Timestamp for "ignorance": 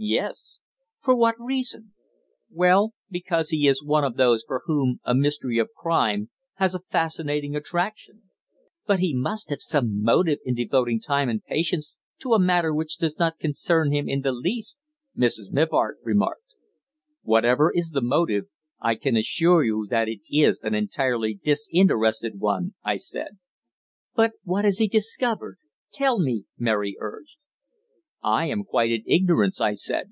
29.06-29.60